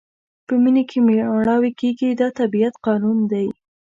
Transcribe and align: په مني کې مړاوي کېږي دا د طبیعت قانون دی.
په 0.45 0.53
مني 0.61 0.83
کې 0.89 0.97
مړاوي 1.05 1.71
کېږي 1.79 2.09
دا 2.19 2.27
د 2.31 2.35
طبیعت 2.39 2.75
قانون 2.85 3.17
دی. 3.31 3.47